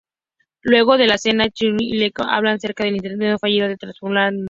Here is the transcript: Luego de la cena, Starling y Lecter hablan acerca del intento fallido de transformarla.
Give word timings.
Luego 0.63 0.97
de 0.97 1.05
la 1.05 1.19
cena, 1.19 1.45
Starling 1.47 1.93
y 1.93 1.97
Lecter 1.99 2.25
hablan 2.27 2.55
acerca 2.55 2.83
del 2.85 2.95
intento 2.95 3.37
fallido 3.37 3.67
de 3.67 3.77
transformarla. 3.77 4.39